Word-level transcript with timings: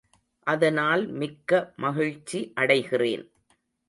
அதனால் 0.47 1.03
மிக்க 1.13 1.51
மகிழ்ச்சி 1.75 2.39
அடைகிறேன். 2.55 3.25